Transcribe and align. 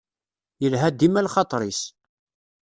Yelha 0.61 0.89
dima 0.99 1.21
lxaṭer-is. 1.25 1.81